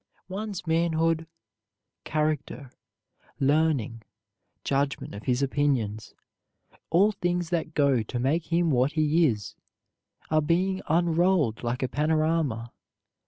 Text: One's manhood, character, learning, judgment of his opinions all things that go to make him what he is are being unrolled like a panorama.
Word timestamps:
One's 0.29 0.65
manhood, 0.65 1.27
character, 2.05 2.71
learning, 3.39 4.01
judgment 4.63 5.13
of 5.13 5.25
his 5.25 5.43
opinions 5.43 6.15
all 6.89 7.11
things 7.11 7.51
that 7.51 7.75
go 7.75 8.01
to 8.01 8.17
make 8.17 8.51
him 8.51 8.71
what 8.71 8.93
he 8.93 9.27
is 9.27 9.53
are 10.31 10.41
being 10.41 10.81
unrolled 10.89 11.61
like 11.61 11.83
a 11.83 11.87
panorama. 11.87 12.73